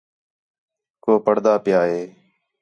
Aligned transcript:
کُو 1.03 1.11
پڑھدا 1.25 1.53
پِیا 1.63 1.81
ہے 1.91 2.01